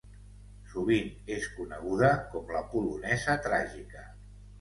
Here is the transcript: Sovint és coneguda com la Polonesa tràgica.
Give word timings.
Sovint 0.69 1.11
és 1.35 1.45
coneguda 1.57 2.09
com 2.31 2.49
la 2.55 2.63
Polonesa 2.71 3.37
tràgica. 3.49 4.03